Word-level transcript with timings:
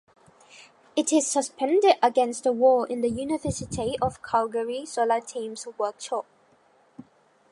It 0.95 1.13
is 1.13 1.27
suspended 1.27 1.93
against 2.01 2.47
a 2.47 2.51
wall 2.51 2.85
in 2.85 3.01
the 3.01 3.07
University 3.09 3.95
of 4.01 4.23
Calgary 4.23 4.83
Solar 4.83 5.21
Team's 5.21 5.67
workshop. 5.77 6.25